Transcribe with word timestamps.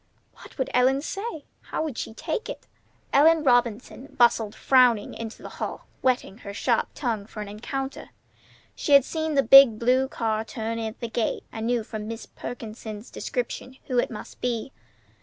What 0.33 0.57
would 0.57 0.71
Ellen 0.73 1.03
say? 1.03 1.45
How 1.69 1.83
would 1.83 1.95
she 1.95 2.15
take 2.15 2.49
it? 2.49 2.65
Ellen 3.13 3.43
Robinson 3.43 4.07
bustled 4.17 4.55
frowning 4.55 5.13
into 5.13 5.43
the 5.43 5.49
hall, 5.61 5.85
whetting 6.01 6.39
her 6.39 6.55
sharp 6.55 6.87
tongue 6.95 7.27
for 7.27 7.39
an 7.43 7.47
encounter. 7.47 8.09
She 8.73 8.93
had 8.93 9.05
seen 9.05 9.35
the 9.35 9.43
big 9.43 9.77
blue 9.77 10.07
car 10.07 10.43
turn 10.43 10.79
in 10.79 10.87
at 10.87 10.99
the 11.01 11.07
gate, 11.07 11.43
and 11.51 11.67
knew 11.67 11.83
from 11.83 12.09
Mrs. 12.09 12.29
Perkins's 12.35 13.11
description 13.11 13.77
who 13.85 13.99
it 13.99 14.09
must 14.09 14.41
be. 14.41 14.71